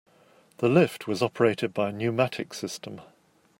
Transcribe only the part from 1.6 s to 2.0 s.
by a